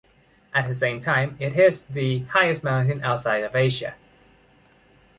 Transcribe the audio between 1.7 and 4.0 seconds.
the highest mountain outside of Asia.